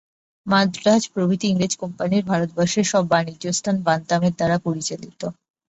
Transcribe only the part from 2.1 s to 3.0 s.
ভারতবর্ষের